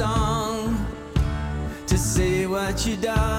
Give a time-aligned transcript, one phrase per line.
[0.00, 0.86] song
[1.86, 3.29] to say what you done.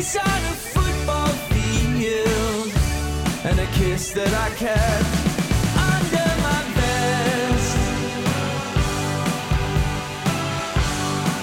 [0.00, 2.72] Face on a football field
[3.44, 5.04] and a kiss that I kept
[5.76, 7.76] under my vest.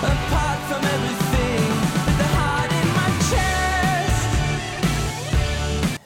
[0.02, 1.70] Apart from everything,
[2.06, 4.26] with the heart in my chest.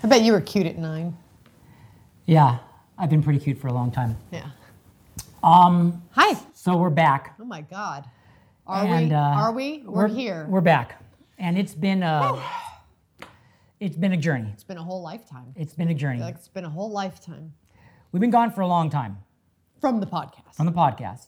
[0.03, 1.15] I bet you were cute at nine.
[2.25, 2.57] Yeah,
[2.97, 4.17] I've been pretty cute for a long time.
[4.29, 4.49] Yeah.
[5.41, 6.37] Um, Hi.
[6.53, 7.35] so we're back.
[7.39, 8.03] Oh my God.
[8.67, 9.15] Are and, we?
[9.15, 9.83] uh, Are we?
[9.85, 10.45] We're, here.
[10.49, 11.00] We're back,
[11.41, 12.41] and it's been a,
[13.79, 14.49] it's been a journey.
[14.53, 15.53] it's been a whole lifetime.
[15.55, 16.21] It's been a journey.
[16.21, 17.53] Like it's been a whole lifetime
[18.11, 19.19] We've been gone for a long time
[19.79, 21.27] from the podcast, on the podcast.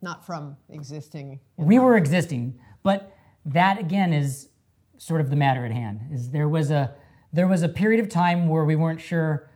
[0.00, 1.40] not from existing.
[1.58, 4.48] We were existing, but that again is
[4.96, 6.00] sort of the matter at hand.
[6.10, 6.94] Is there was a
[7.34, 9.50] there was a period of time where we weren't sure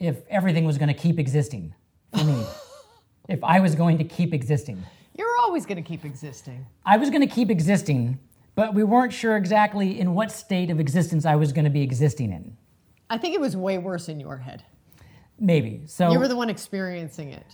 [0.00, 1.74] if everything was going to keep existing
[2.16, 2.46] for me.
[3.28, 4.82] if I was going to keep existing.
[5.14, 6.64] You're always going to keep existing.
[6.84, 8.18] I was going to keep existing,
[8.56, 11.82] but we weren't sure exactly in what state of existence I was going to be
[11.82, 12.56] existing in.
[13.08, 14.64] I think it was way worse in your head.
[15.38, 15.82] Maybe.
[15.86, 17.46] So You were the one experiencing it.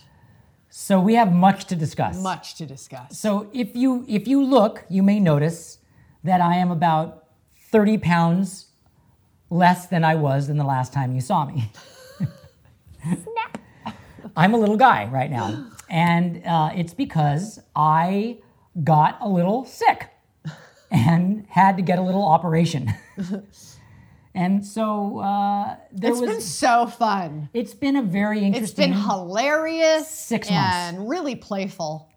[0.69, 2.19] so we have much to discuss.
[2.19, 3.19] Much to discuss.
[3.19, 5.77] So if you if you look, you may notice
[6.23, 7.25] that I am about
[7.71, 8.67] 30 pounds
[9.49, 11.69] less than I was than the last time you saw me.
[14.35, 18.39] I'm a little guy right now, and uh, it's because I
[18.83, 20.09] got a little sick
[20.93, 22.93] and had to get a little operation.
[24.35, 26.29] and so uh, there It's was.
[26.29, 27.49] been so fun.
[27.53, 28.91] it's been a very It's interesting.
[28.91, 30.75] been hilarious Six months.
[30.75, 32.09] and really playful.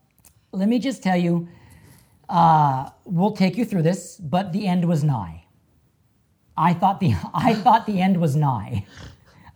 [0.52, 1.48] let me just tell you,
[2.28, 5.44] uh, we'll take you through this, but the end was nigh.
[6.56, 8.86] I thought the I thought the end was nigh.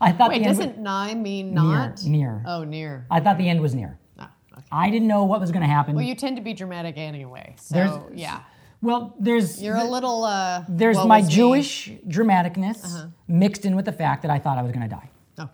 [0.02, 2.02] I thought Wait, doesn't nigh mean not?
[2.04, 2.40] near.
[2.40, 2.44] near.
[2.46, 3.06] Oh, near.
[3.10, 3.98] I thought the end was near.
[4.18, 4.62] Oh, okay.
[4.72, 5.94] I didn't know what was going to happen.
[5.94, 7.54] Well, you tend to be dramatic anyway.
[7.58, 8.40] So, There's- yeah.
[8.82, 10.24] Well, there's You're a little.
[10.24, 11.34] Uh, there's my is me.
[11.34, 15.10] Jewish dramaticness mixed in with the fact that I thought I was going to die,
[15.38, 15.50] Okay.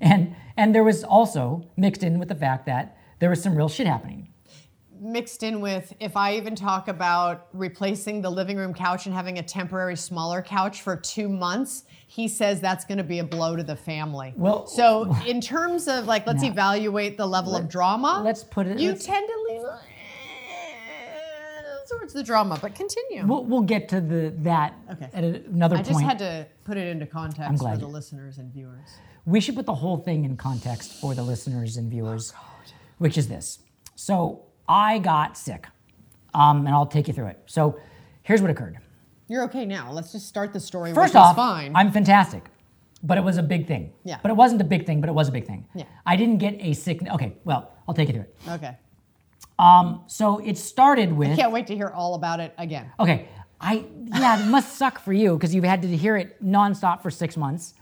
[0.00, 3.68] and and there was also mixed in with the fact that there was some real
[3.68, 4.28] shit happening.
[5.00, 9.38] Mixed in with if I even talk about replacing the living room couch and having
[9.38, 13.54] a temporary smaller couch for two months, he says that's going to be a blow
[13.56, 14.32] to the family.
[14.36, 18.22] Well- so in terms of like, let's Now, evaluate the level of drama.
[18.24, 19.43] let's put it- You tend to
[22.04, 23.26] towards the drama, but continue.
[23.26, 25.08] We'll, we'll get to the that Okay.
[25.12, 25.88] at a- another I point.
[25.88, 28.88] I just had to put it into context for the listeners and viewers.
[29.24, 32.34] we should put the whole thing in context for the listeners and viewers,
[32.98, 33.60] which is this.
[33.96, 35.66] So I got sick,
[36.34, 37.38] um, and I'll take you through it.
[37.46, 37.78] So
[38.22, 38.78] here's what occurred.
[39.28, 39.90] You're okay now.
[39.90, 40.92] Let's just start the story.
[40.92, 41.74] First off, fine.
[41.74, 42.44] I'm fantastic,
[43.02, 43.92] but it was a big thing.
[44.04, 44.18] Yeah.
[44.22, 45.64] But it wasn't a big thing, but it was a big thing.
[45.74, 45.84] Yeah.
[46.04, 47.00] I didn't get a sick.
[47.08, 48.36] Okay, well, I'll take you through it.
[48.50, 48.76] okay.
[49.58, 51.30] Um, so it started with.
[51.30, 52.90] I Can't wait to hear all about it again.
[52.98, 53.28] Okay,
[53.60, 57.10] I yeah, it must suck for you because you've had to hear it nonstop for
[57.10, 57.74] six months.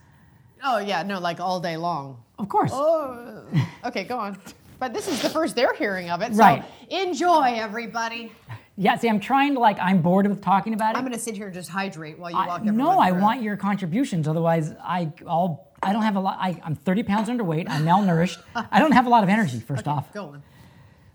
[0.62, 2.22] Oh yeah, no, like all day long.
[2.38, 2.70] Of course.
[2.74, 3.44] Oh,
[3.86, 4.38] okay, go on.
[4.78, 6.64] But this is the first they're hearing of it, so Right.
[6.90, 8.32] enjoy, everybody.
[8.76, 8.96] Yeah.
[8.96, 9.78] See, I'm trying to like.
[9.78, 10.98] I'm bored with talking about it.
[10.98, 13.20] I'm gonna sit here and just hydrate while you I- walk everyone no, I through.
[13.22, 14.26] want your contributions.
[14.28, 16.38] Otherwise, I I'll I don't have a lot.
[16.40, 17.66] I, I'm 30 pounds underweight.
[17.68, 18.40] I'm malnourished.
[18.54, 19.58] I don't have a lot of energy.
[19.60, 20.42] First off, Go on.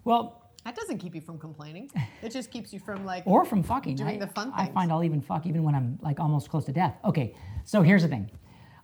[0.03, 0.36] well,
[0.67, 1.89] That doesn't keep you from complaining.
[2.21, 3.23] It just keeps you from like.
[3.25, 3.95] or from fucking.
[3.95, 6.65] Doing I, the fun I find I'll even fuck even when I'm like almost close
[6.65, 6.93] to death.
[7.05, 7.33] Okay,
[7.63, 8.29] so here's the thing.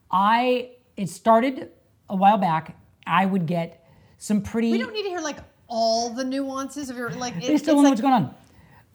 [0.10, 1.72] I it started
[2.10, 2.78] a while back.
[3.06, 3.86] I would get
[4.18, 4.72] some pretty.
[4.72, 7.36] we don't need to hear like all the nuances of your like.
[7.36, 8.34] It, they still know what's going on.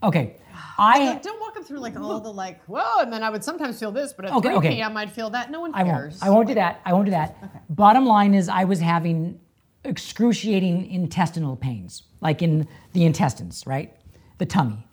[0.03, 0.37] Okay,
[0.79, 3.45] I Like, don't walk them through like all the like, whoa, and then I would
[3.45, 4.69] sometimes feel this, but at Okay, 3 okay.
[4.77, 4.97] p.m.
[4.97, 5.51] I'd feel that.
[5.51, 6.15] No one I cares.
[6.15, 6.23] won't.
[6.23, 6.81] I won't do that.
[6.87, 7.67] I won't do that.
[7.69, 9.41] Bottom line is, I was having
[9.85, 13.95] excruciating intestinal pains, like in the intestines, right?
[14.39, 14.87] The tummy.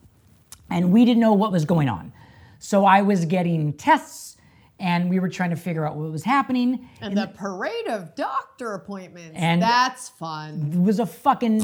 [0.69, 2.11] And we didn't know what was going on.
[2.59, 4.37] So I was getting tests
[4.77, 6.89] and we were trying to figure out what was happening.
[6.99, 9.31] And the parade of doctor appointments.
[9.35, 10.71] And- that's fun.
[10.73, 11.61] It was a fucking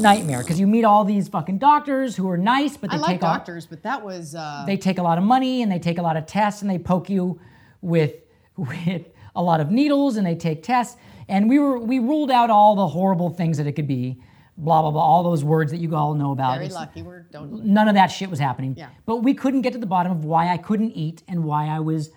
[0.00, 3.08] nightmare because you meet all these fucking doctors who are nice, but they I like
[3.12, 5.78] take a- doctors, but that was uh, they take a lot of money and they
[5.78, 7.38] take a lot of tests and they poke you
[7.82, 8.14] with
[8.56, 10.96] with a lot of needles and they take tests
[11.28, 14.20] and we were we ruled out all the horrible things that it could be
[14.58, 16.54] blah blah blah, all those words that you all know about.
[16.54, 17.02] Very It's- lucky.
[17.02, 17.64] We're don't.
[17.64, 18.74] None of that shit was happening.
[18.76, 18.88] Yeah.
[19.04, 21.80] But we couldn't get to the bottom of why I couldn't eat and why I
[21.80, 22.10] was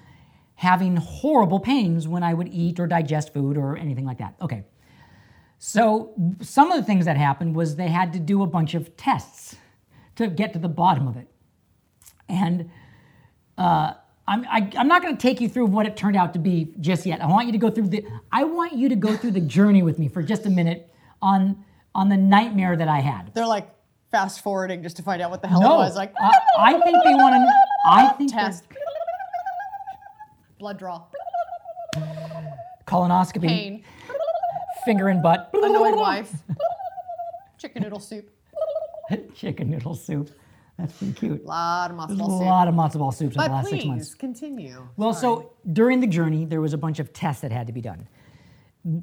[0.56, 4.36] having horrible pains when I would eat or digest food or anything like that.
[4.42, 4.64] Okay.
[5.58, 8.96] So some of the things that happened was they had to do a bunch of
[8.96, 9.56] tests
[10.16, 11.28] to get to the bottom of it.
[12.30, 12.70] And
[13.58, 13.94] uh,
[14.30, 16.72] I'm, I, I'm not going to take you through what it turned out to be
[16.80, 17.20] just yet.
[17.20, 19.82] I want you to go through the I want you to go through the journey
[19.82, 21.66] with me for just a minute on
[21.96, 23.34] on the nightmare that I had.
[23.34, 23.68] They're like
[24.12, 25.96] fast forwarding just to find out what the hell No, it was.
[25.96, 27.54] Like I, I think they want to.
[27.90, 28.66] I think test.
[30.60, 31.06] Blood draw.
[32.86, 33.84] colonoscopy, Pain.
[34.86, 36.34] finger and butt, Annoyed wife.
[37.58, 38.30] Chicken noodle soup.
[39.34, 40.30] chicken noodle soup.
[40.80, 41.44] That's pretty cute.
[41.44, 42.48] A lot of matzo a ball soup.
[42.48, 44.16] lot of matzo ball soups in the last please six months.
[44.16, 44.88] continue.
[44.98, 47.82] Well, so during the journey, there was a bunch of tests that had to be
[47.82, 48.08] done.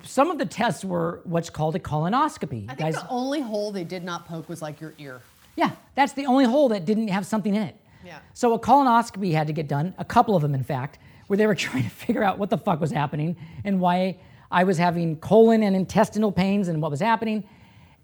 [0.04, 2.64] Some of the tests were what's called a colonoscopy.
[2.64, 5.20] I think Guys, the only hole they did not poke was like your ear.
[5.56, 7.76] yeah, that's the only hole that didn't have something in it.
[8.04, 8.20] Yeah.
[8.34, 11.46] So a colonoscopy had to get done, a couple of them, in fact, where they
[11.46, 14.16] were trying to figure out what the fuck was happening and why
[14.50, 17.44] I was having colon and intestinal pains and what was happening.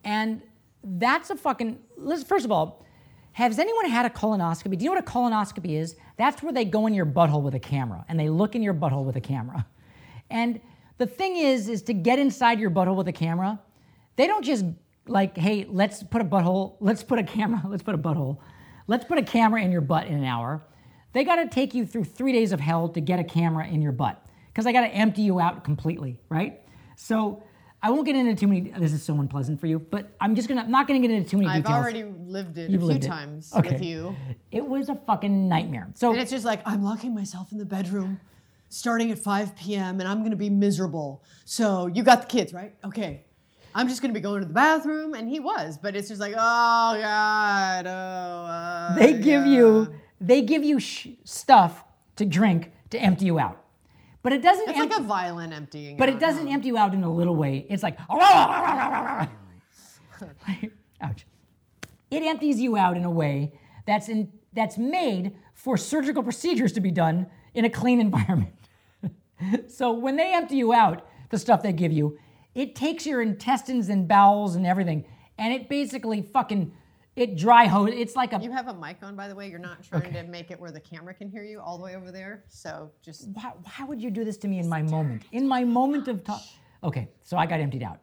[0.04, 0.42] And
[0.84, 1.78] that's a fucking.
[1.96, 2.81] Let's, first of all,
[3.32, 4.76] has anyone had a colonoscopy?
[4.78, 5.96] Do you know what a colonoscopy is?
[6.16, 8.74] That's where they go in your butthole with a camera and they look in your
[8.74, 9.66] butthole with a camera.
[10.30, 10.60] And
[10.98, 13.58] the thing is, is to get inside your butthole with a camera,
[14.16, 14.64] they don't just
[15.06, 18.38] like, hey, let's put a butthole, let's put a camera, let's put a butthole,
[18.86, 20.62] let's put a camera in your butt in an hour.
[21.12, 23.82] They got to take you through three days of hell to get a camera in
[23.82, 26.60] your butt because I got to empty you out completely, right?
[26.96, 27.42] So
[27.84, 28.70] I won't get into too many.
[28.78, 31.28] This is so unpleasant for you, but I'm just gonna I'm not gonna get into
[31.28, 31.74] too many details.
[31.76, 32.06] I've details.
[32.06, 33.08] already lived it You've a few lived it.
[33.08, 33.72] times Okay.
[33.72, 34.14] with you.
[34.52, 35.88] It was a fucking nightmare.
[35.94, 38.20] So And it's just like, I'm locking myself in the bedroom
[38.68, 40.00] starting at 5 p.m.
[40.00, 41.22] and I'm going to be miserable.
[41.44, 42.74] So you got the kids, right?
[42.84, 43.24] Okay.
[43.74, 45.12] I'm just going to be going to the bathroom.
[45.14, 47.86] And he was, but it's just like, oh, God.
[47.86, 49.52] Oh, uh, they give yeah.
[49.56, 51.84] you they give you sh- stuff
[52.16, 53.61] to drink to empty you out,
[54.22, 54.68] but it doesn't.
[54.68, 55.96] It's empty- like a violin emptying.
[55.96, 56.14] But out.
[56.16, 57.66] it doesn't empty you out in a little way.
[57.68, 57.98] It's like,
[61.00, 61.26] ouch.
[62.10, 63.52] It empties you out in a way
[63.86, 68.54] that's in that's made for surgical procedures to be done in a clean environment.
[69.68, 72.18] so when they empty you out, the stuff they give you,
[72.54, 75.04] it takes your intestines and bowels and everything,
[75.38, 76.72] and it basically fucking
[77.14, 77.90] it dry hose.
[77.92, 79.48] It's like a You have a mic on, by the way.
[79.48, 81.94] You're not trying to make it where the camera can hear you all the way
[81.94, 82.44] over there.
[82.48, 85.24] So just why, why would you do this to me in my moment?
[85.32, 86.40] In my moment of talk.
[86.82, 88.00] Okay, so I got emptied out.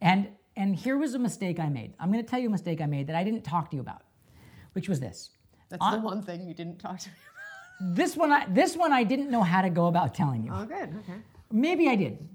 [0.00, 1.94] And and here was a mistake I made.
[1.98, 3.82] I'm going to tell you a mistake I made that I didn't talk to you
[3.82, 4.02] about,
[4.74, 5.30] which was this.
[5.68, 7.14] that's the one thing you didn't talk to me
[7.80, 7.96] about.
[7.96, 10.52] This one I this one I didn't know how to go about telling you.
[10.54, 10.94] Oh, good.
[11.00, 11.18] Okay.
[11.50, 12.28] Maybe I did.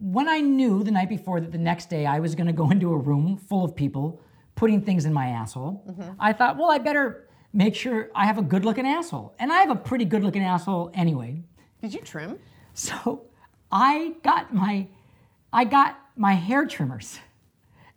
[0.00, 2.70] When I knew the night before that the next day I was going to go
[2.70, 4.20] into a room full of people
[4.58, 6.10] putting things in my asshole, mm-hmm.
[6.18, 9.36] I thought, well, I better make sure I have a good looking asshole.
[9.38, 11.40] And I have a pretty good looking asshole anyway.
[11.80, 12.38] Did you trim?
[12.74, 13.26] So
[13.72, 14.86] I got my
[15.52, 17.18] I got my hair trimmers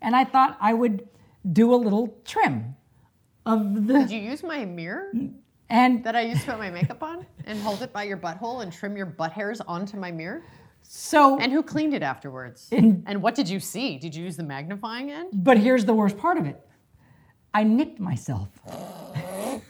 [0.01, 1.07] and I thought I would
[1.51, 2.75] do a little trim
[3.45, 5.33] of the Did you use my mirror mm,
[5.69, 8.63] and that I used to put my makeup on and hold it by your butthole
[8.63, 10.43] and trim your butt hairs onto my mirror?
[10.83, 12.67] So And who cleaned it afterwards?
[12.71, 13.97] In- and what did you see?
[13.97, 15.29] Did you use the magnifying end?
[15.33, 16.59] but here's the worst part of it.
[17.53, 18.47] I nicked myself.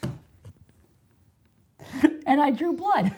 [2.26, 3.14] and I drew blood.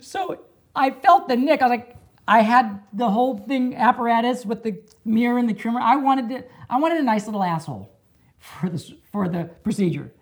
[0.00, 0.40] so
[0.74, 1.62] I felt the nick.
[1.62, 5.80] I was like, I had the whole thing apparatus with the mirror and the trimmer.
[5.80, 7.90] I wanted to, I wanted a nice little asshole
[8.38, 10.12] for the for the procedure,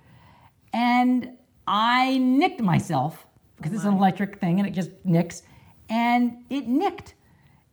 [0.72, 1.30] and
[1.66, 3.26] I nicked myself
[3.58, 5.42] because it's an electric thing and it just nicks,
[5.90, 7.14] and it nicked,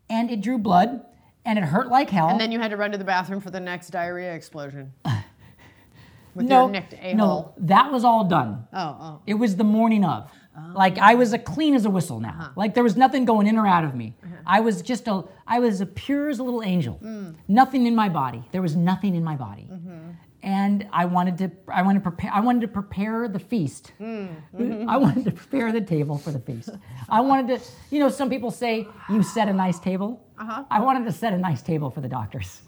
[0.10, 1.06] and it drew blood,
[1.46, 2.30] and it hurt like hell.
[2.30, 4.94] And then you had to run to the bathroom for the next diarrhea explosion.
[6.36, 8.68] With no, your nicked a no, that was all done.
[8.74, 9.22] Oh, oh.
[9.26, 10.30] It was the morning of.
[10.74, 12.30] Like I was a clean as a whistle now.
[12.30, 12.50] Uh-huh.
[12.56, 14.16] Like there was nothing going in or out of me.
[14.46, 17.00] I was just a I was a pure as a little angel.
[17.04, 17.36] Mm.
[17.48, 18.44] Nothing in my body.
[18.52, 19.68] There was nothing in my body.
[19.72, 20.12] Mm-hmm.
[20.46, 23.92] And I wanted to I wanted to prepare I wanted to prepare the feast.
[24.00, 24.88] Mm-hmm.
[24.88, 26.70] I wanted to prepare the table for the feast.
[27.10, 30.24] I wanted to you know some people say you set a nice table.
[30.40, 30.64] Uh-huh.
[30.70, 32.62] I wanted to set a nice table for the doctors.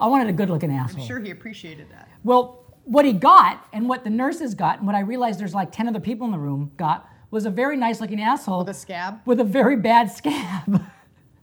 [0.00, 1.02] I wanted a good looking asshole.
[1.02, 2.08] I'm sure he appreciated that.
[2.24, 5.70] Well, what he got and what the nurses got, and what I realized there's like
[5.72, 9.20] 10 other people in the room got, was a very nice looking asshole The scab.
[9.26, 10.82] with a very bad scab.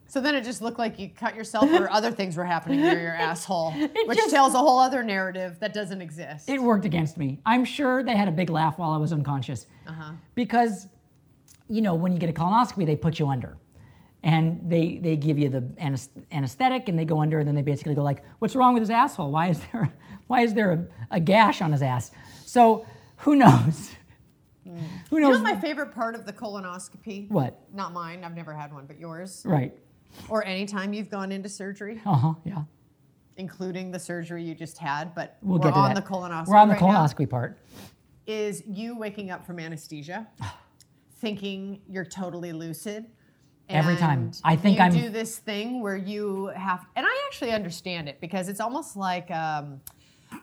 [0.07, 2.99] So then it just looked like you cut yourself or other things were happening near
[2.99, 6.49] your asshole, which just- tells a whole other narrative that doesn't exist.
[6.49, 7.39] it worked against me.
[7.45, 9.67] I'm sure they had a big laugh while I was unconscious.
[9.85, 10.13] Uh-huh.
[10.35, 10.87] Because,
[11.69, 13.57] you know, when you get a colonoscopy, they put you under.
[14.23, 15.63] and they they give you the
[16.31, 18.89] anesthetic and they go under and then they basically go like, "What's wrong with his
[18.89, 19.31] asshole?
[19.31, 19.93] Why is there
[20.27, 20.79] why is there a,
[21.11, 22.11] a gash on his ass?"
[22.45, 22.85] So
[23.17, 23.91] who knows?
[24.65, 25.37] Who You knows?
[25.37, 27.29] know my favorite part of the colonoscopy?
[27.29, 27.59] what?
[27.73, 28.23] Not mine.
[28.25, 29.43] I've never had one, but yours.
[29.45, 29.71] Right.
[30.29, 32.33] Or anytime you've gone into surgery, Uh huh.
[32.45, 32.63] Yeah.
[33.37, 36.03] including the surgery you just had, but We'll we're get to on that.
[36.03, 36.47] the colonoscopy.
[36.47, 37.57] We're on the right now, part.
[38.25, 40.27] Is you waking up from anesthesia,
[41.19, 43.05] thinking you're totally lucid.
[43.69, 44.31] Every time.
[44.45, 48.47] I think I'm- do this thing where you have, and I actually understand it because
[48.47, 49.81] it's almost like um,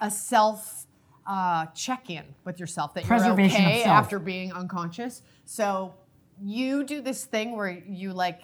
[0.03, 0.87] a self
[1.27, 5.23] uh, check-in with yourself that you're okay after being unconscious.
[5.47, 5.95] So
[6.43, 8.43] you do this thing where you like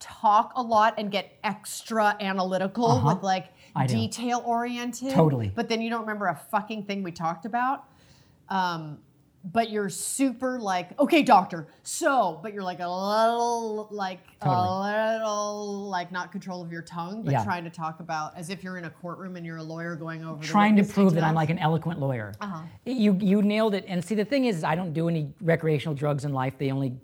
[0.00, 3.14] talk a lot and get extra analytical Uh-huh.
[3.14, 3.46] with like
[3.88, 5.10] detail oriented.
[5.12, 5.50] Totally.
[5.54, 7.84] But then you don't remember a fucking thing we talked about.
[8.48, 8.98] Um,
[9.52, 11.68] but you're super like, okay, doctor.
[11.82, 14.68] So, but you're like a little, like Totally.
[14.68, 17.44] a little, like not control of your tongue, but Yeah.
[17.44, 20.24] trying to talk about as if you're in a courtroom and you're a lawyer going
[20.24, 20.40] over.
[20.40, 22.32] the trying to prove that I'm like an eloquent lawyer.
[22.40, 22.62] Uh-huh.
[22.86, 23.84] You you nailed it.
[23.86, 26.56] And see, the thing is, I don't do any recreational drugs in life.
[26.56, 26.94] They only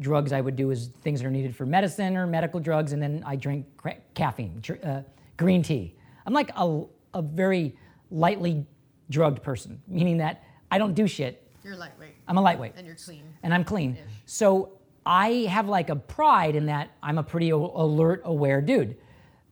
[0.00, 3.02] drugs I would do is things that are needed for medicine or medical drugs, and
[3.02, 5.02] then I drink cra- caffeine, dr- uh,
[5.36, 5.94] green tea.
[6.26, 6.82] I'm like a,
[7.14, 7.76] a very
[8.10, 8.66] lightly
[9.10, 11.46] drugged person, meaning that I don't do shit.
[11.62, 13.22] You're lightweight I'm a lightweight and you're clean.
[13.42, 13.98] and I'm clean.
[14.24, 14.72] So
[15.04, 18.96] I have like a pride in that I'm a pretty alert, aware dude.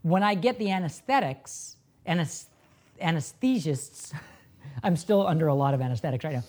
[0.02, 1.76] When I get the anesthetics,
[2.07, 2.47] anes-
[3.02, 4.12] anesthesists,
[4.83, 6.45] I'm still under a lot of anesthetics right now.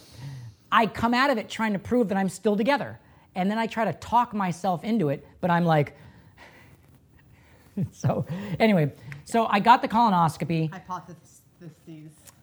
[0.71, 2.99] I come out of it trying to prove that I'm still together.
[3.35, 5.95] And then I try to talk myself into it, but I'm like,
[7.91, 8.25] so
[8.59, 8.91] anyway,
[9.25, 11.41] so I got the colonoscopy Hypotheses.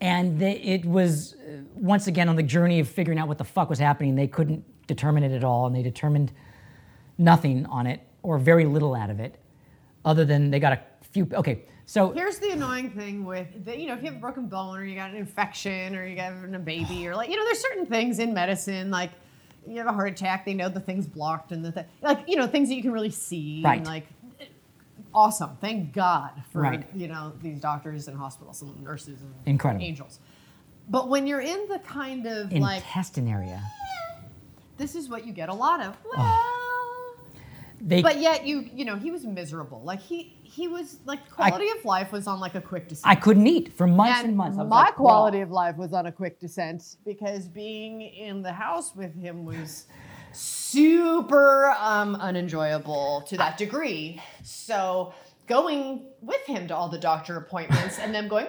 [0.01, 3.45] and they, it was uh, once again on the journey of figuring out what the
[3.45, 4.15] fuck was happening.
[4.15, 6.33] They couldn't determine it at all, and they determined
[7.19, 9.37] nothing on it or very little out of it,
[10.05, 10.81] other than they got a
[11.13, 11.29] few.
[11.33, 14.47] Okay, so Here's the annoying thing with, the, you know, if you have a broken
[14.47, 17.45] bone or you got an infection or you got a baby or like, you know,
[17.45, 19.13] there's certain things in medicine like
[19.67, 22.37] you have a heart attack, they know the thing's blocked and the th- like, you
[22.37, 23.63] know, things that you can really see.
[23.65, 23.79] Right.
[23.79, 24.07] And like,
[25.15, 25.57] awesome.
[25.61, 26.85] Thank God for Right.
[26.95, 29.85] you know these doctors and hospitals and nurses and Incredible.
[29.85, 30.21] angels.
[30.89, 33.63] But when you're in the kind of like, intestine area.
[34.77, 35.97] this is what you get a lot of.
[36.15, 36.17] Oh.
[36.17, 37.37] Well,
[37.81, 39.83] They but yet you, you know, he was miserable.
[39.85, 43.07] Like he, he was like quality of life was on like a quick descent.
[43.07, 44.59] I couldn't eat for months and, and months.
[44.59, 48.53] I my like, quality of life was on a quick descent because being in the
[48.53, 49.85] house with him was
[50.33, 54.23] super um, unenjoyable to that degree.
[54.43, 55.13] So
[55.47, 58.49] going with him to all the doctor appointments and them going,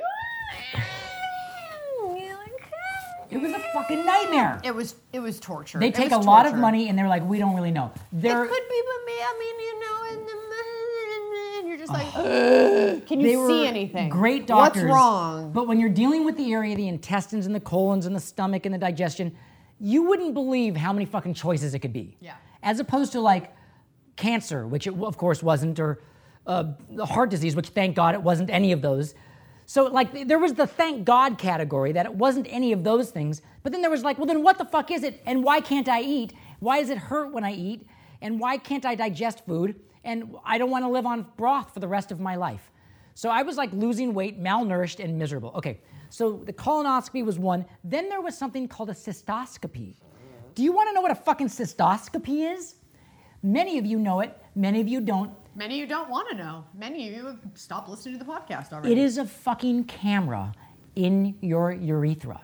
[3.30, 4.62] It was a fucking nightmare.
[4.64, 5.80] it was it was torture.
[5.80, 7.92] They take a was lot of money and they're like, we don't really know.
[7.94, 9.14] It They're could be but me.
[9.20, 10.07] I mean, you know,
[11.88, 14.10] just like, can you see anything?
[14.10, 14.84] Great doctors.
[14.84, 15.52] What's wrong?
[15.52, 18.66] But when you're dealing with the area, the intestines and the colons and the stomach
[18.66, 19.36] and the digestion,
[19.80, 22.18] you wouldn't believe how many fucking choices it could be.
[22.20, 22.34] Yeah.
[22.64, 23.54] As opposed to like
[24.16, 26.02] cancer, which it of course wasn't, or
[26.46, 26.66] uh,
[27.02, 29.14] heart disease, which thank God it wasn't any of those.
[29.66, 33.42] So like there was the thank God category that it wasn't any of those things.
[33.64, 35.22] But then there was like, well then what the fuck is it?
[35.26, 36.34] And why can't I eat?
[36.60, 37.86] Why does it hurt when I eat?
[38.22, 39.80] And why can't I digest food?
[40.08, 42.72] And I don't want to live on broth for the rest of my life.
[43.14, 45.52] So I was like losing weight, malnourished, and miserable.
[45.56, 47.66] Okay, so the colonoscopy was one.
[47.84, 49.96] Then there was something called a cystoscopy.
[50.56, 52.76] Do you want to know what a fucking cystoscopy is?
[53.44, 55.32] Many of you know it, many of you don't.
[55.56, 56.64] Many of you don't want to know.
[56.74, 58.94] Many of you have stopped listening to the podcast already.
[58.94, 60.54] It is a fucking camera
[60.96, 62.42] in your urethra.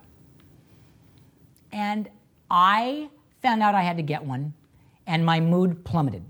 [1.72, 2.10] And
[2.52, 3.10] I
[3.42, 4.54] found out I had to get one,
[5.08, 6.24] and my mood plummeted.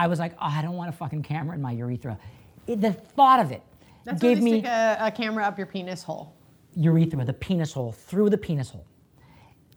[0.00, 2.18] I was like, oh, I don't want a fucking camera in my urethra.
[2.66, 3.60] It- the thought of it
[4.04, 6.32] That's gave me a, a camera up your penis hole.
[6.74, 8.86] urethra, the penis hole, through the penis hole.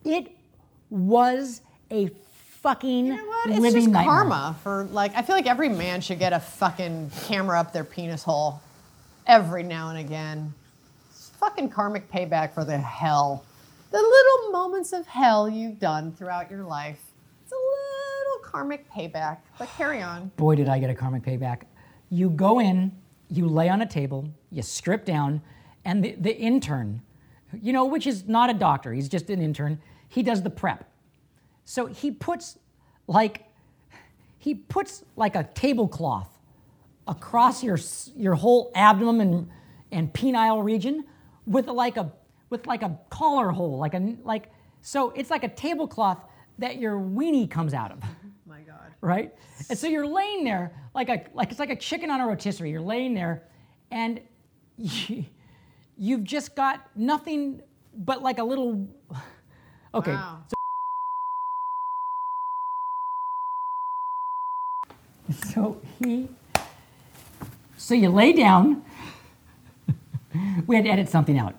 [0.06, 0.32] It
[0.90, 1.62] was
[1.92, 2.10] a
[2.62, 3.50] fucking You know what?
[3.50, 4.14] It's living just nightmare.
[4.16, 5.14] karma for like.
[5.16, 8.62] I feel like every man should get a fucking camera up their penis hole
[9.28, 10.54] every now and again.
[11.10, 13.44] It's fucking karmic payback for the hell,
[13.92, 17.02] the little moments of hell you've done throughout your life.
[18.54, 19.40] Karmic payback.
[19.58, 20.32] But carry on.
[20.38, 21.64] boy, did I get a karmic payback.
[22.10, 22.92] You go in,
[23.28, 25.42] you lay on a table, you strip down,
[25.84, 27.02] and the, the intern,
[27.62, 30.88] you know, which is not a doctor, he's just an intern, he does the prep.
[31.66, 32.60] So he puts
[33.08, 33.46] like,
[34.38, 36.30] he puts like a tablecloth
[37.08, 37.80] across your,
[38.16, 39.50] your whole abdomen and,
[39.92, 41.06] and penile region
[41.48, 42.12] with like a,
[42.52, 46.20] with like a collar hole, like a, like, so it's like a tablecloth
[46.60, 47.98] that your weenie comes out of.
[48.64, 48.94] God.
[49.02, 49.34] right?
[49.70, 52.72] And so you're laying there like a like it's like a chicken on a rotisserie.
[52.72, 53.44] You're laying there,
[53.92, 54.20] and
[54.78, 55.26] you,
[55.98, 57.62] you've just got nothing
[57.96, 58.88] but like a little.
[59.96, 60.40] Okay, Wow.
[65.54, 66.28] so he.
[67.78, 68.84] So you lay down.
[70.66, 71.54] we had to edit something out.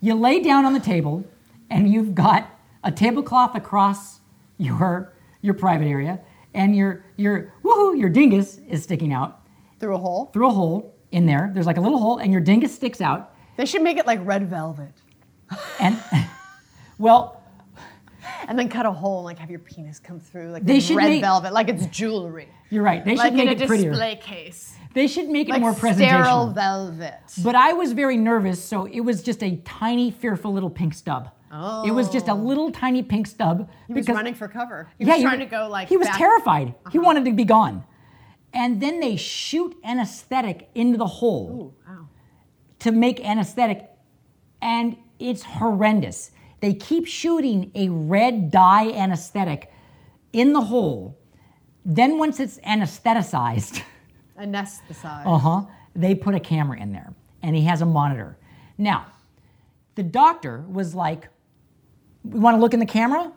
[0.00, 1.24] You lay down on the table,
[1.70, 2.48] and you've got
[2.84, 4.20] a tablecloth across
[4.58, 5.13] your
[5.44, 6.14] your private area,
[6.54, 9.30] and your your woohoo your dingus is sticking out
[9.78, 10.30] Through a hole.
[10.32, 11.50] through a hole in there.
[11.52, 13.20] There's like a little hole, and your dingus sticks out.
[13.58, 14.94] They should make it like red velvet.
[15.78, 15.96] And
[16.98, 17.42] well,
[18.48, 20.96] And then cut a hole and like have your penis come through like They should
[20.96, 22.48] red make- velvet, like it's jewelry.
[22.70, 23.04] you're right.
[23.04, 23.90] They like should make in a it prettier.
[23.90, 24.76] display case.
[24.94, 27.20] They should make it Like more sterile velvet.
[27.42, 31.30] But I was very nervous, so it was just a tiny, fearful little pink stub.
[31.86, 33.68] It was just a little tiny pink stub.
[33.86, 34.88] He was running for cover.
[34.98, 36.68] He yeah, was he- trying to go like he was back- terrified.
[36.90, 37.00] He Uh-huh.
[37.06, 37.84] wanted to be gone.
[38.52, 42.08] And then they shoot anesthetic into the hole Ooh, wow.
[42.80, 43.90] to make anesthetic,
[44.62, 46.30] and it's horrendous.
[46.60, 49.70] They keep shooting a red dye anesthetic
[50.32, 51.18] in the hole.
[51.84, 53.82] Then once it's anesthetized,
[54.38, 55.26] Anesthetized.
[55.26, 55.62] uh huh,
[55.94, 58.38] they put a camera in there, and he has a monitor.
[58.78, 59.06] Now,
[59.96, 61.28] the doctor was like,
[62.24, 63.32] "We want to look in the camera."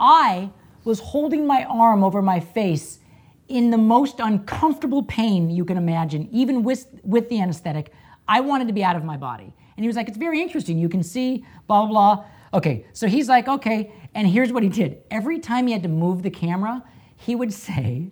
[0.00, 0.50] I
[0.84, 3.00] was holding my arm over my face
[3.48, 7.92] in the most uncomfortable pain you can imagine, even with, with the anesthetic.
[8.26, 9.52] I wanted to be out of my body.
[9.76, 10.78] And he was like, It's very interesting.
[10.78, 12.24] You can see, blah, blah, blah.
[12.54, 13.92] Okay, so he's like, Okay.
[14.14, 16.82] And here's what he did every time he had to move the camera,
[17.16, 18.10] he would say,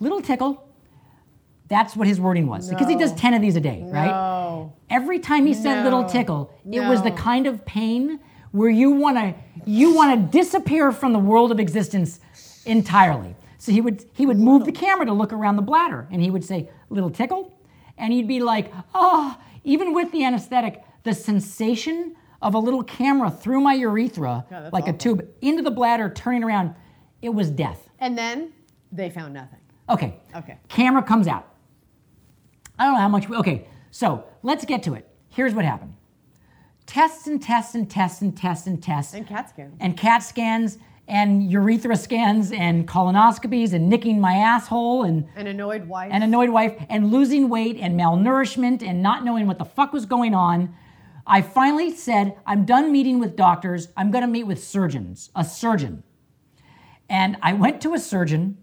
[0.00, 0.68] Little tickle.
[1.68, 2.68] That's what his wording was.
[2.68, 4.10] Because he does 10 of these a day, right?
[4.90, 8.20] Every time he said little tickle, it was the kind of pain
[8.54, 9.34] where you want to
[9.66, 12.20] you want to disappear from the world of existence
[12.66, 13.34] entirely.
[13.58, 16.30] So he would he would move the camera to look around the bladder and he
[16.30, 17.52] would say little tickle
[17.98, 23.28] and he'd be like, "Oh, even with the anesthetic, the sensation of a little camera
[23.28, 26.76] through my urethra God, like a tube into the bladder turning around,
[27.22, 28.52] it was death." And then
[28.92, 29.58] they found nothing.
[29.90, 30.20] Okay.
[30.36, 30.58] Okay.
[30.68, 31.48] Camera comes out.
[32.78, 33.28] I don't know how much.
[33.28, 35.08] We, okay, so let's get to it.
[35.28, 35.94] Here's what happened
[36.86, 39.14] tests and tests and tests and tests and tests.
[39.14, 39.76] And CAT scans.
[39.80, 45.86] And CAT scans and urethra scans and colonoscopies and nicking my asshole and An annoyed
[45.86, 46.10] wife.
[46.12, 50.06] an annoyed wife and losing weight and malnourishment and not knowing what the fuck was
[50.06, 50.74] going on.
[51.26, 53.88] I finally said, I'm done meeting with doctors.
[53.96, 56.02] I'm going to meet with surgeons, a surgeon.
[57.08, 58.58] And I went to a surgeon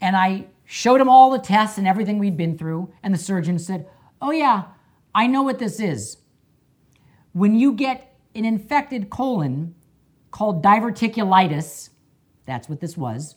[0.00, 2.92] and I showed him all the tests and everything we'd been through.
[3.02, 3.86] And the surgeon said,
[4.20, 4.64] Oh, yeah,
[5.14, 6.16] I know what this is.
[7.36, 9.74] When you get an infected colon
[10.30, 11.90] called diverticulitis,
[12.46, 13.34] that's what this was.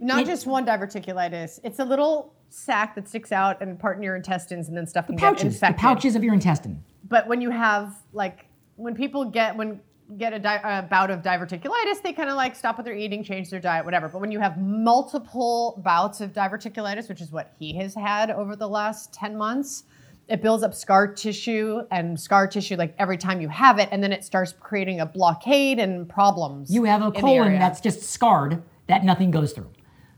[0.00, 1.60] Not it- just one diverticulitis.
[1.62, 5.06] It's a little sac that sticks out and part in your intestines and then stuff
[5.06, 5.78] get Pouches, the infected.
[5.78, 6.82] pouches of your intestine.
[7.08, 9.80] But when you have like when people get when
[10.18, 13.22] get a, di- a bout of diverticulitis, they kind of like stop what they're eating,
[13.22, 14.08] change their diet, whatever.
[14.08, 18.56] But when you have multiple bouts of diverticulitis, which is what he has had over
[18.56, 19.84] the last 10 months,
[20.28, 24.02] it builds up scar tissue and scar tissue like every time you have it and
[24.02, 26.72] then it starts creating a blockade and problems.
[26.72, 29.70] You have a colon that's just scarred that nothing goes through.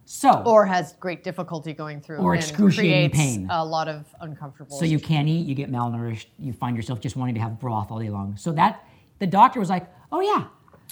[0.08, 3.48] So, or has great difficulty going through Or and excruciating pain.
[3.50, 7.16] a lot of uncomfortable so you can't eat, you get malnourished, you find yourself just
[7.16, 8.36] wanting to have broth all day long.
[8.36, 8.84] So that
[9.18, 10.44] the doctor was like, "Oh yeah,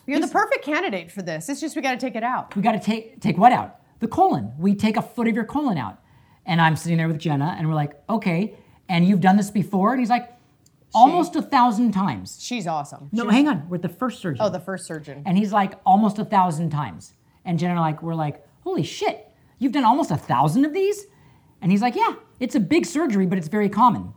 [0.07, 1.49] You're the perfect candidate for this.
[1.49, 2.57] It's just we got to take it out.
[2.57, 3.77] we got to take take what out?
[4.01, 4.53] The colon.
[4.59, 6.01] We take a foot of your colon out."
[6.45, 8.57] And I'm sitting there with Jenna, and we're like, "Okay."
[8.89, 9.93] And you've done this before?
[9.93, 10.31] And he's like,
[10.95, 13.09] "Almost a thousand times." She's awesome.
[13.13, 13.69] No, hang on.
[13.69, 14.43] We're the first surgeon.
[14.45, 15.23] Oh, the first surgeon.
[15.27, 17.15] And he's like, almost a thousand times.
[17.45, 20.73] And Jen and I like, we're like, holy shit, you've done almost a thousand of
[20.73, 21.07] these?
[21.63, 24.13] And he's like, yeah, it's a big surgery, but it's very common.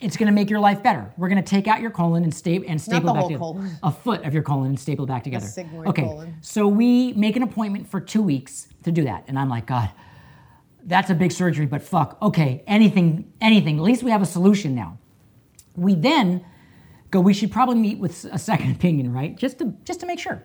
[0.00, 1.12] It's gonna make your life better.
[1.16, 3.38] We're gonna take out your colon and, sta- and staple it back whole together.
[3.38, 3.70] colon.
[3.82, 5.46] A foot of your colon and staple it back together.
[5.86, 6.34] okay, colon.
[6.42, 9.24] so we make an appointment for two weeks to do that.
[9.28, 9.90] And I'm like, God,
[10.86, 13.78] that's a big surgery, but fuck, okay, anything, anything.
[13.78, 14.98] At least we have a solution now.
[15.76, 16.44] We then
[17.10, 19.36] go, we should probably meet with a second opinion, right?
[19.36, 20.44] Just to just to make sure.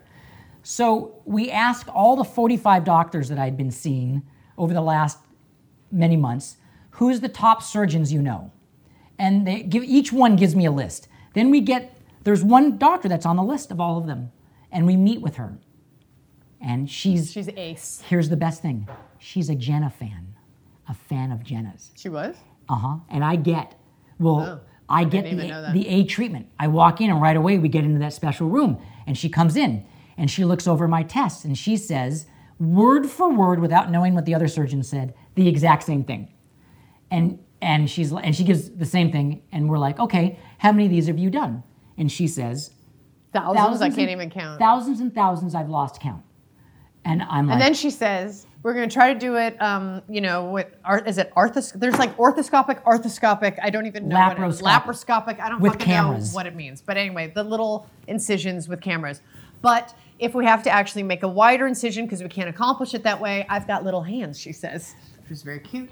[0.63, 4.23] So we ask all the 45 doctors that I'd been seeing
[4.57, 5.17] over the last
[5.91, 6.57] many months,
[6.91, 8.51] who's the top surgeons you know?
[9.17, 11.07] And they give each one gives me a list.
[11.33, 14.31] Then we get there's one doctor that's on the list of all of them,
[14.71, 15.57] and we meet with her.
[16.61, 18.03] And she's She's ace.
[18.07, 18.87] here's the best thing.
[19.17, 20.35] She's a Jenna fan,
[20.87, 21.91] a fan of Jenna's.
[21.95, 22.35] She was?
[22.67, 22.95] Uh huh.
[23.09, 23.75] And I get,
[24.19, 26.47] well, Oh, I I get the, the A treatment.
[26.59, 29.55] I walk in and right away we get into that special room and she comes
[29.55, 29.85] in
[30.17, 32.25] and she looks over my tests and she says,
[32.59, 36.33] word for word, without knowing what the other surgeon said, the exact same thing.
[37.11, 40.85] And and she's and she gives the same thing, and we're like, okay, how many
[40.85, 41.63] of these have you done?
[41.97, 42.71] And she says,
[43.33, 44.59] Thousands, thousands I can't even count.
[44.59, 46.23] Thousands and thousands, I've lost count.
[47.05, 49.59] And I'm like, And then she says, "We're going to try to do it.
[49.61, 51.71] Um, you know, with ar- is it arthros?
[51.73, 53.57] There's like orthoscopic, arthroscopic.
[53.63, 54.37] I don't even know what it.
[54.37, 54.83] Laparoscopic.
[54.83, 55.39] Laparoscopic.
[55.39, 56.31] I don't With fucking cameras.
[56.33, 56.81] know what it means.
[56.81, 59.21] But anyway, the little incisions with cameras.
[59.61, 63.03] But if we have to actually make a wider incision because we can't accomplish it
[63.03, 64.93] that way, I've got little hands." She says,
[65.29, 65.89] which is very cute.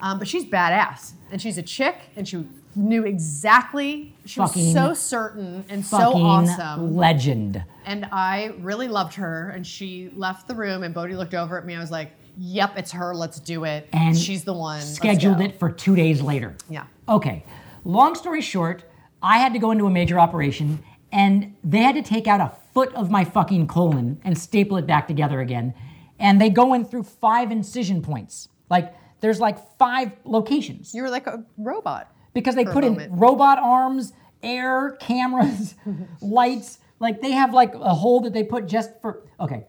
[0.00, 4.14] Um, but she's badass, and she's a chick, and she knew exactly.
[4.26, 6.94] She Fucking- was so certain and so awesome.
[6.94, 7.64] legend.
[7.86, 9.50] And I really loved her.
[9.50, 11.74] And she left the room, and Bodhi looked over at me.
[11.74, 13.14] I was like, "Yep, it's her.
[13.14, 13.88] Let's do it.
[13.92, 16.56] And she's the one." Scheduled it for two days later.
[16.68, 16.84] Yeah.
[17.08, 17.44] Okay.
[17.84, 18.84] Long story short,
[19.22, 22.52] I had to go into a major operation and they had to take out a
[22.72, 25.74] foot of my fucking colon and staple it back together again.
[26.18, 28.48] And they go in through five incision points.
[28.70, 32.12] Like there's like five locations You were like a robot.
[32.32, 35.74] because they put in robot arms, air, cameras,
[36.20, 36.78] lights.
[37.00, 39.66] Like they have like a hole that they put just for okay.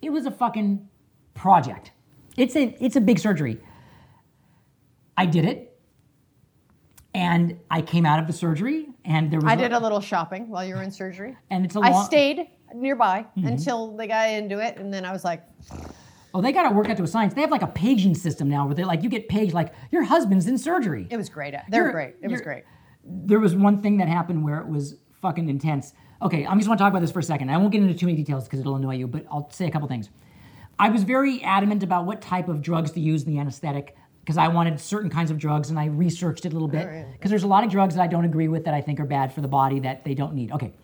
[0.00, 0.88] It was a fucking
[1.34, 1.92] project.
[2.36, 3.58] It's a it's a big surgery.
[5.16, 5.64] I did it.
[7.14, 10.48] And I came out of the surgery and there was I did a little shopping
[10.48, 11.36] while you were in surgery.
[11.50, 13.46] and it's a I long stayed nearby mm-hmm.
[13.46, 15.42] until they got into it, and then I was like,
[16.38, 17.34] Oh, they got to work out to a science.
[17.34, 20.04] They have like a paging system now where they're like you get paged like your
[20.04, 21.08] husband's in surgery.
[21.10, 21.54] "It was great.
[21.68, 22.14] They were You're- great.
[22.22, 22.64] It was great."
[23.08, 25.94] there was one thing that happened where it was fucking intense.
[26.20, 27.50] Okay, I'm just want to talk about this for a second.
[27.50, 29.70] I won't get into too many details because it'll annoy you, but I'll say a
[29.70, 30.10] couple things.
[30.78, 34.36] I was very adamant about what type of drugs to use in the anesthetic because
[34.36, 37.30] I wanted certain kinds of drugs and I researched it a little bit oh, because
[37.30, 39.32] there's a lot of drugs that I don't agree with that I think are bad
[39.32, 40.52] for the body that they don't need.
[40.52, 40.74] Okay.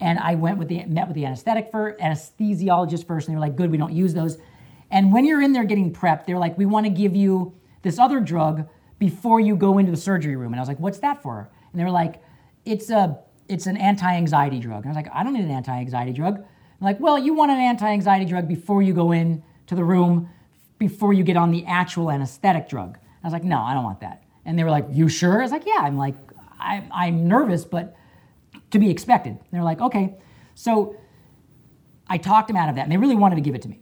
[0.00, 3.46] And I went with the met with the anesthetic for anesthesiologist first, and they were
[3.46, 4.38] like, "Good, we don't use those."
[4.90, 7.98] And when you're in there getting prepped, they're like, "We want to give you this
[7.98, 8.68] other drug
[8.98, 11.80] before you go into the surgery room." And I was like, "What's that for?" And
[11.80, 12.22] they were like,
[12.64, 13.18] "It's a
[13.48, 16.46] it's an anti-anxiety drug." And I was like, "I don't need an anti-anxiety drug." And
[16.80, 20.28] like, "Well, you want an anti-anxiety drug before you go in to the room,
[20.78, 24.00] before you get on the actual anesthetic drug." I was like, "No, I don't want
[24.00, 26.14] that." And they were like, "You sure?" I was like, "Yeah." I'm like,
[26.58, 27.96] I, "I'm nervous, but."
[28.70, 29.38] to be expected.
[29.52, 30.16] They're like, okay.
[30.54, 30.96] So
[32.08, 33.80] I talked them out of that, and they really wanted to give it to me.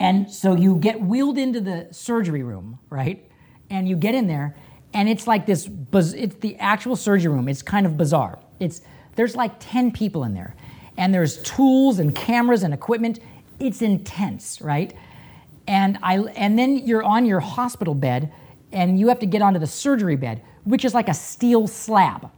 [0.00, 3.28] And so you get wheeled into the surgery room, right?
[3.70, 4.56] And you get in there,
[4.94, 5.66] and it's like this.
[5.66, 7.48] Buz- it's the actual surgery room.
[7.48, 8.38] It's kind of bizarre.
[8.60, 8.80] It's
[9.16, 10.54] there's like ten people in there,
[10.96, 13.20] and there's tools and cameras and equipment.
[13.58, 14.94] It's intense, right?
[15.66, 18.32] And I and then you're on your hospital bed,
[18.72, 22.30] and you have to get onto the surgery bed, which is like a steel slab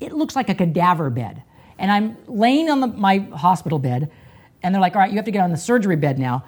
[0.00, 1.42] it looks like a cadaver bed.
[1.78, 4.10] And I'm laying on the, my hospital bed,
[4.62, 6.44] and they're like, all right, you have to get on the surgery bed now.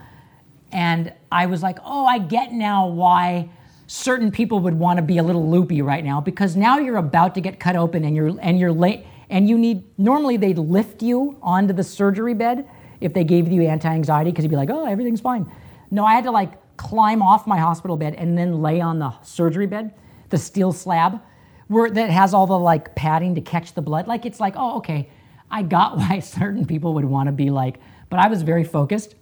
[0.72, 3.50] And I was like, oh, I get now why
[3.86, 7.34] certain people would want to be a little loopy right now because now you're about
[7.34, 11.02] to get cut open and you're and you're late and you need normally they'd lift
[11.02, 12.66] you onto the surgery bed
[13.02, 15.50] if they gave you anti-anxiety because you'd be like, oh, everything's fine.
[15.90, 19.12] No, I had to like climb off my hospital bed and then lay on the
[19.22, 19.92] surgery bed,
[20.30, 21.20] the steel slab
[21.68, 24.06] where that has all the like padding to catch the blood.
[24.06, 25.10] Like it's like, oh, okay,
[25.50, 27.78] I got why certain people would want to be like,
[28.10, 29.14] but I was very focused.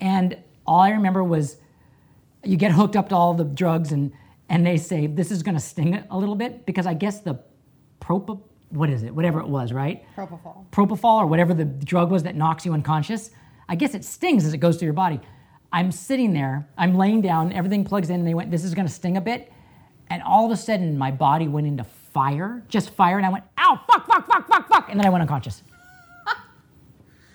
[0.00, 1.56] And all I remember was
[2.42, 4.12] you get hooked up to all the drugs and
[4.48, 7.40] and they say this is going to sting a little bit because I guess the
[8.00, 9.14] propa what is it?
[9.14, 10.04] Whatever it was, right?
[10.16, 10.68] Propofol.
[10.70, 13.30] propofol or whatever the drug was that knocks you unconscious.
[13.68, 15.20] I guess it stings as it goes through your body.
[15.72, 18.88] I'm sitting there, I'm laying down, everything plugs in, and they went, This is gonna
[18.88, 19.52] sting a bit.
[20.10, 23.44] And all of a sudden, my body went into fire, just fire, and I went,
[23.58, 24.88] Ow, fuck, fuck, fuck, fuck, fuck.
[24.90, 25.62] And then I went unconscious.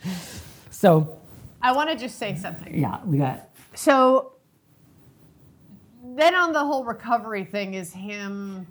[0.69, 1.18] so,
[1.61, 2.77] I want to just say something.
[2.77, 4.33] yeah, we got, So
[6.15, 8.67] then on the whole recovery thing is him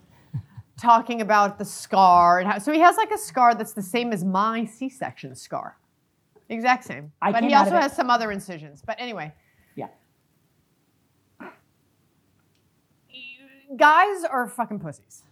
[0.78, 4.12] talking about the scar and how so he has like a scar that's the same
[4.12, 5.76] as my C-section scar.
[6.48, 7.12] Exact same.
[7.20, 8.82] I but he also has some other incisions.
[8.84, 9.32] But anyway,
[9.76, 9.88] yeah.
[13.76, 15.24] guys are fucking pussies.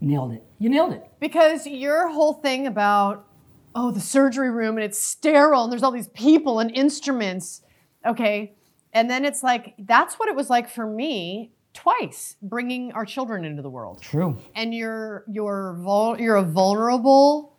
[0.00, 0.42] Nailed it.
[0.58, 1.04] You nailed it.
[1.20, 3.28] Because your whole thing about,
[3.74, 7.62] oh, the surgery room and it's sterile and there's all these people and instruments,
[8.06, 8.54] okay?
[8.92, 13.44] And then it's like, that's what it was like for me twice bringing our children
[13.44, 14.02] into the world.
[14.02, 14.38] True.
[14.54, 17.56] And you're, you're, vul- you're a vulnerable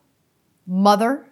[0.68, 1.28] mother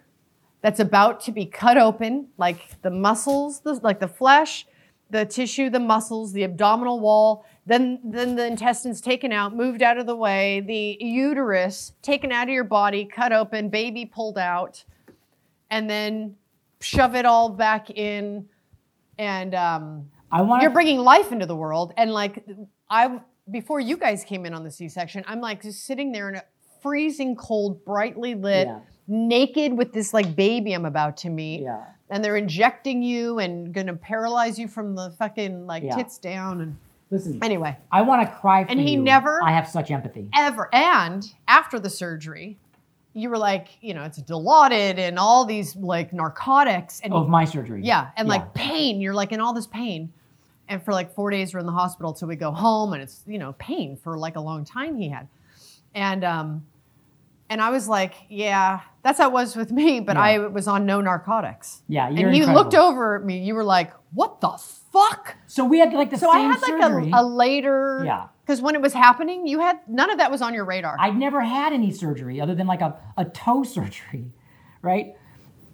[0.60, 4.66] that's about to be cut open, like the muscles, the, like the flesh,
[5.10, 9.96] the tissue, the muscles, the abdominal wall, then, then the intestines taken out, moved out
[9.98, 14.84] of the way, the uterus taken out of your body, cut open, baby pulled out,
[15.70, 16.36] and then
[16.80, 18.48] shove it all back in,
[19.18, 21.94] and um, I want you're bringing life into the world.
[21.96, 22.44] And like
[22.90, 23.20] I,
[23.50, 26.42] before you guys came in on the C-section, I'm like just sitting there in a
[26.82, 28.80] freezing cold, brightly lit, Yeah.
[29.06, 31.62] naked with this like baby I'm about to meet.
[31.62, 31.84] Yeah.
[32.10, 35.94] And they're injecting you and gonna paralyze you from the fucking like Yeah.
[35.94, 36.60] tits down.
[36.60, 36.76] And
[37.12, 39.02] Listen, anyway, I want to cry for And he you.
[39.02, 40.28] never- I have such empathy.
[40.34, 40.68] ever.
[40.74, 42.56] And after the surgery,
[43.12, 47.44] you were like, you know, it's Dilaudid and all these like narcotics and Of my
[47.44, 47.82] surgery.
[47.84, 49.00] yeah, and like pain.
[49.02, 50.10] You're like in all this pain.
[50.68, 53.22] And for like four days, we're in the hospital till we go home, and it's
[53.26, 55.28] you know pain for like a long time he had,
[55.94, 56.64] and um,
[57.52, 60.22] and I was like, yeah, that's how it was with me, but Yeah.
[60.22, 61.82] I was on no narcotics.
[61.86, 62.54] Yeah, you're and you incredible.
[62.64, 63.38] looked over at me.
[63.44, 64.52] You were like, what the
[64.92, 65.36] fuck?
[65.46, 68.28] So we had like the So I had like a, a later, Yeah.
[68.44, 70.96] because when it was happening, you had none of that was on your radar.
[70.98, 74.32] I'd never had any surgery other than like a, a toe surgery,
[74.80, 75.14] right?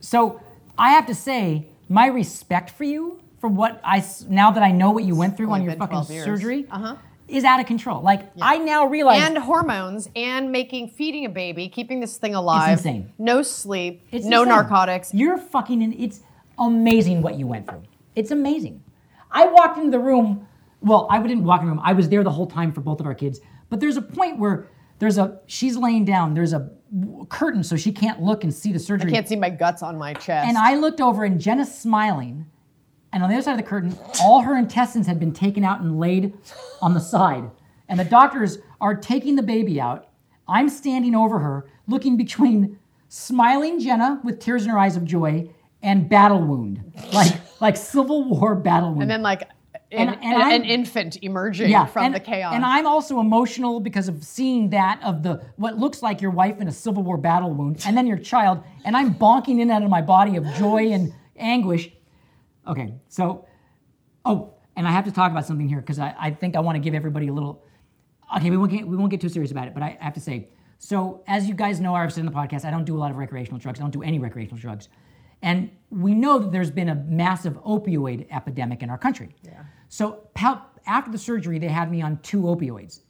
[0.00, 0.40] So
[0.76, 4.90] I have to say, my respect for you for what I now that I know
[4.90, 6.96] what you went through on your fucking surgery Uh-huh.
[7.28, 8.02] Is out of control.
[8.02, 12.78] Like I now realize and hormones and making feeding a baby, keeping this thing alive.
[12.78, 13.12] insane.
[13.18, 14.54] No sleep, It's no insane.
[14.54, 15.14] narcotics.
[15.14, 15.82] You're fucking.
[15.82, 16.20] In, it's
[16.58, 17.82] amazing what you went through.
[18.16, 18.82] It's amazing.
[19.30, 20.46] I walked into the room.
[20.80, 21.82] Well, I didn't walk in the room.
[21.84, 23.40] I was there the whole time for both of our kids.
[23.68, 24.66] But there's a point where
[24.98, 25.40] there's a.
[25.46, 26.34] She's laying down.
[26.34, 26.70] There's a
[27.28, 29.10] curtain so she can't look and see the surgery.
[29.10, 30.48] I Can't see my guts on my chest.
[30.48, 32.46] And I looked over and Jenna's smiling.
[33.12, 35.80] And on the other side of the curtain, all her intestines had been taken out
[35.80, 36.34] and laid
[36.82, 37.50] on the side.
[37.88, 40.08] And the doctors are taking the baby out.
[40.46, 45.48] I'm standing over her, looking between smiling Jenna with tears in her eyes of joy
[45.82, 49.02] and battle wound, like like Civil War battle wound.
[49.02, 49.48] and then like
[49.90, 52.54] And- an, and an, an infant emerging from and, the chaos.
[52.54, 56.60] And I'm also emotional because of seeing that of the what looks like your wife
[56.60, 59.70] in a Civil War battle wound, and then your child, and I'm bonking in and
[59.70, 61.90] out of my body of joy and anguish.
[62.68, 63.46] Okay, so,
[64.24, 66.76] oh, and I have to talk about something here because I, I think I want
[66.76, 67.64] to give everybody a little.
[68.36, 70.20] Okay, we won't get we won't get too serious about it, but I have to
[70.20, 70.48] say.
[70.80, 73.10] So, as you guys know, I've said in the podcast, I don't do a lot
[73.10, 73.80] of recreational drugs.
[73.80, 74.88] I don't do any recreational drugs,
[75.42, 79.34] and we know that there's been a massive opioid epidemic in our country.
[79.42, 79.64] Yeah.
[79.88, 80.28] So,
[80.86, 83.00] after the surgery, they had me on two opioids.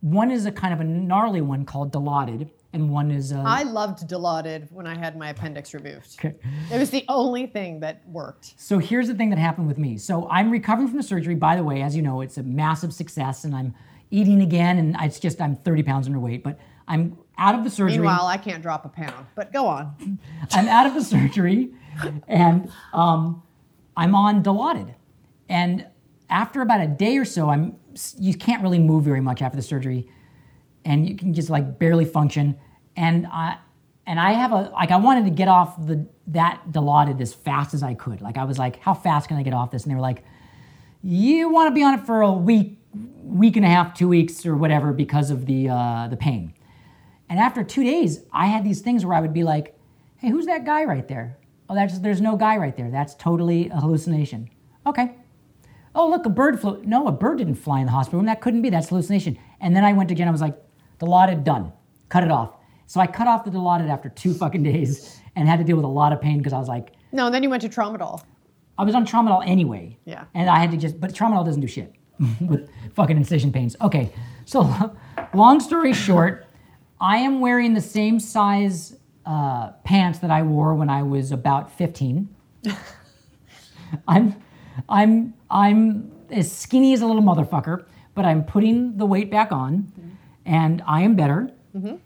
[0.00, 3.36] One is a kind of a gnarly one called Dilaudid, and one is a.
[3.36, 6.16] I loved Dilaudid when I had my appendix removed.
[6.18, 6.34] Okay.
[6.72, 8.54] It was the only thing that worked.
[8.56, 9.98] So here's the thing that happened with me.
[9.98, 11.34] So I'm recovering from the surgery.
[11.34, 13.74] By the way, as you know, it's a massive success, and I'm
[14.10, 16.42] eating again, and it's just I'm 30 pounds underweight.
[16.42, 16.58] But
[16.88, 17.98] I'm out of the surgery.
[17.98, 19.26] Meanwhile, I can't drop a pound.
[19.34, 20.18] But go on.
[20.52, 21.72] I'm out of the surgery,
[22.28, 23.42] and um,
[23.96, 24.94] I'm on Dilaudid.
[25.48, 25.86] And
[26.30, 27.76] after about a day or so, I'm
[28.18, 30.08] you can't really move very much after the surgery,
[30.84, 32.58] and you can just like barely function.
[32.96, 33.58] And I
[34.06, 37.74] and I have a like I wanted to get off the that Dilaudid as fast
[37.74, 38.20] as I could.
[38.20, 39.82] Like I was like, how fast can I get off this?
[39.84, 40.24] And they were like,
[41.02, 42.78] you want to be on it for a week,
[43.22, 46.54] week and a half, two weeks, or whatever because of the uh, the pain.
[47.28, 49.74] And after two days, I had these things where I would be like,
[50.18, 51.38] hey, who's that guy right there?
[51.70, 52.90] Oh, that's, there's no guy right there.
[52.90, 54.50] That's totally a hallucination.
[54.86, 55.14] Okay.
[55.94, 56.82] Oh, look, a bird flew.
[56.84, 58.26] No, a bird didn't fly in the hospital room.
[58.26, 58.68] That couldn't be.
[58.68, 59.38] That's hallucination.
[59.60, 60.28] And then I went again.
[60.28, 60.58] I was like,
[61.02, 61.72] Dilaudid, done.
[62.08, 62.54] Cut it off.
[62.86, 65.84] So I cut off the Dilaudid after two fucking days and had to deal with
[65.84, 68.22] a lot of pain because I was like, No, and then you went to Tramadol.
[68.78, 69.98] I was on Tramadol anyway.
[70.04, 70.24] Yeah.
[70.34, 71.94] And I had to just, but Tramadol doesn't do shit
[72.40, 73.76] with fucking incision pains.
[73.80, 74.12] Okay.
[74.44, 74.96] So,
[75.34, 76.46] long story short,
[77.00, 81.70] I am wearing the same size uh, pants that I wore when I was about
[81.72, 82.28] 15.
[84.08, 84.36] I'm,
[84.88, 87.84] I'm, I'm as skinny as a little motherfucker,
[88.14, 90.11] but I'm putting the weight back on,
[90.46, 91.50] and I am better.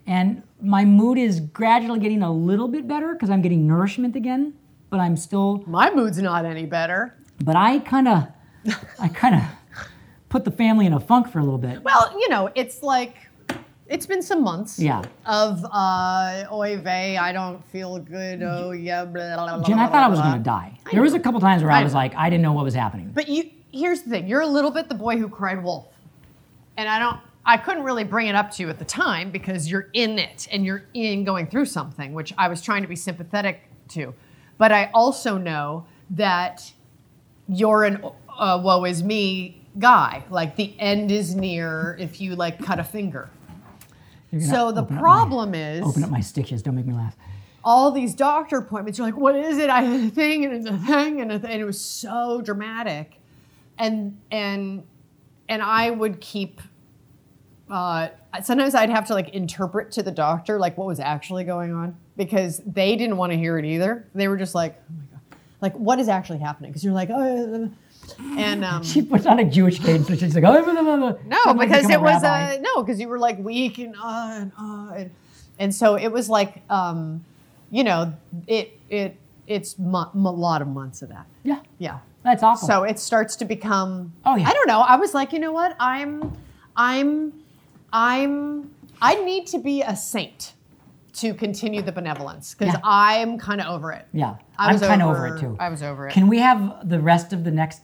[0.05, 4.53] And my mood is gradually getting a little bit better because I'm getting nourishment again,
[4.89, 7.13] but I'm still My mood's not any better.
[7.43, 8.27] but I kind of,
[8.99, 9.41] I kind of
[10.29, 11.83] put the family in a funk for a little bit.
[11.83, 13.15] Well, you know, it's like
[13.87, 14.79] it's been some months.
[14.79, 15.03] Yeah.
[15.25, 18.41] Of uh, oy vey, I don't feel good.
[18.43, 19.03] Oh yeah.
[19.03, 20.79] Blah, blah, blah, Jen, I thought I was going to die.
[20.93, 21.99] There was a couple times where I, I was know.
[21.99, 23.11] like, I didn't know what was happening.
[23.13, 25.87] But you, here's the thing: you're a little bit the boy who cried wolf,
[26.77, 27.19] and I don't.
[27.47, 30.47] I couldn't really bring it up to you at the time because you're in it
[30.51, 34.13] and you're in going through something, which I was trying to be sympathetic to.
[34.57, 36.71] But I also know that
[37.47, 38.03] you're an
[38.37, 40.23] uh, woe is me guy.
[40.29, 43.29] Like the end is near if you like cut a finger.
[44.41, 46.61] So the up my- problem is Open up my stitches.
[46.61, 47.15] Don't make me laugh.
[47.63, 48.97] all these doctor appointments.
[48.99, 49.69] You're like, what is it?
[49.69, 51.51] I had a thing and it's a thing and a thing.
[51.51, 53.21] And it was so dramatic.
[53.77, 54.83] And and
[55.47, 56.59] and I would keep.
[57.69, 58.09] Uh,
[58.41, 61.97] sometimes I'd have to like interpret to the doctor like what was actually going on
[62.15, 64.07] because they didn't want to hear it either.
[64.15, 65.39] They were just like, oh my god.
[65.61, 66.71] like what is actually happening?
[66.71, 67.69] Because you're like, oh,
[68.37, 71.13] and um, She puts on a Jewish cadence, she's like, oh, blah, blah, blah.
[71.25, 72.55] no, because it was rabbi.
[72.55, 75.11] uh, no, because you were like weak and uh, and uh, and,
[75.59, 77.25] and so it was like, um,
[77.69, 78.13] you know,
[78.47, 81.25] it it it's mo- a lot of months of that.
[81.43, 81.99] yeah, Yeah.
[82.23, 82.65] that's awful.
[82.67, 84.13] So it starts to become.
[84.25, 84.47] Oh, yeah.
[84.47, 84.79] I don't know.
[84.81, 85.75] I was like, you know what?
[85.79, 86.33] I'm,
[86.75, 87.31] I'm,
[87.93, 88.71] I'm.
[89.01, 90.53] I need to be a saint
[91.13, 92.79] to continue the benevolence because Yeah.
[92.83, 94.05] I'm kind of over it.
[94.13, 95.55] yeah, I I'm was kind of over- over it too.
[95.59, 96.13] I was over it.
[96.13, 97.81] Can we have the rest of the next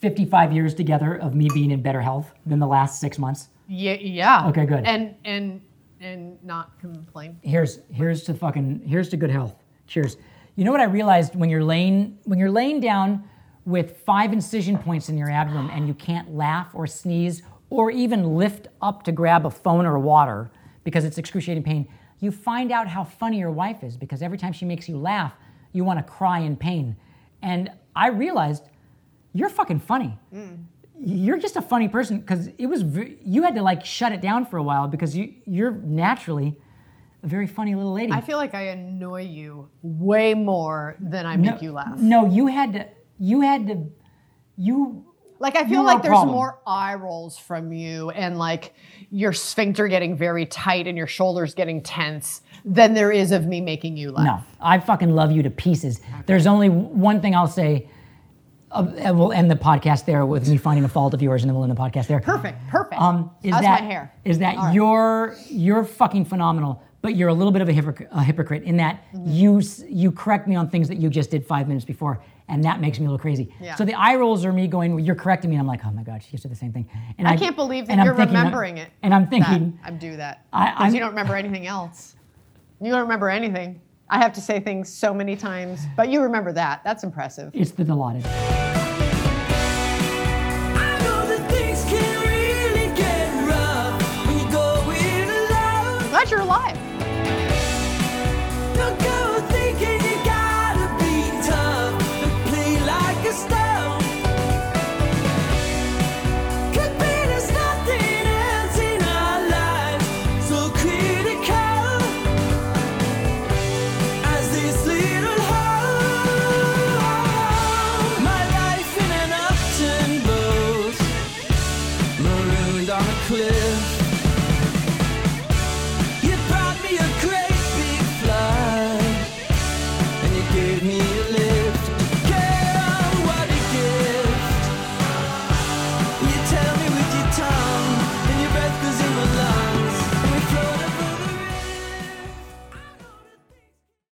[0.00, 3.48] 55 years together of me being in better health than the last six months?
[3.68, 3.94] Yeah.
[3.94, 4.48] Yeah.
[4.48, 4.84] Okay, good.
[4.84, 5.60] And and
[6.00, 7.38] and not complain.
[7.42, 9.54] here's here's to fucking here's to good health.
[9.86, 10.16] Cheers.
[10.56, 13.24] You know what I realized when you're laying when you're laying down
[13.66, 17.42] with five incision points in your abdomen and you can't laugh or sneeze
[17.74, 20.48] or even lift up to grab a phone or water
[20.84, 21.88] because it's excruciating pain,
[22.20, 25.32] you find out how funny your wife is because every time she makes you laugh,
[25.72, 26.94] you want to cry in pain.
[27.42, 28.62] And I realized
[29.32, 30.16] you're fucking funny.
[30.32, 30.66] Mm.
[31.00, 34.20] You're just a funny person because it was ve- you had to like shut it
[34.20, 36.56] down for a while because you you're naturally
[37.24, 38.12] a very funny little lady.
[38.12, 41.98] I feel like I annoy you way more than I make you laugh.
[41.98, 42.86] No, you had to.
[43.18, 43.90] You had to.
[44.56, 45.04] You.
[45.40, 46.34] Like I feel like there's problem.
[46.34, 48.72] more eye rolls from you and like
[49.10, 53.60] your sphincter getting very tight and your shoulders getting tense than there is of me
[53.60, 54.24] making you laugh.
[54.24, 56.00] No, I fucking love you to pieces.
[56.26, 57.88] There's only one thing I'll say.
[58.70, 61.54] Uh, we'll end the podcast there with me finding a fault of yours, and then
[61.54, 62.18] we'll end the podcast there.
[62.18, 63.00] Perfect, perfect.
[63.00, 64.12] Um, is How's that my hair?
[64.24, 64.74] is that right.
[64.74, 68.76] you're you're fucking phenomenal, but you're a little bit of a, hypocrite, a hypocrite in
[68.78, 69.30] that Mm-hmm.
[69.30, 72.80] you you correct me on things that you just did five minutes before, and that
[72.80, 73.54] makes me a little crazy.
[73.60, 73.74] Yeah.
[73.74, 75.90] So the eye rolls are me going, well, "You're correcting me," and I'm like, "Oh
[75.90, 78.36] my god, she just did the same thing." And I can't believe that you're thinking-
[78.36, 78.90] remembering it.
[79.02, 82.16] And I'm that thinking, I do that I- because you don't remember anything else.
[82.80, 83.80] You don't remember anything.
[84.10, 86.82] I have to say things so many times, but you remember that.
[86.84, 87.50] That's impressive.
[87.54, 88.63] it's the Dilaudid.